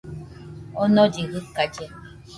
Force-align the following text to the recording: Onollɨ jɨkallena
Onollɨ 0.81 1.21
jɨkallena 1.31 1.95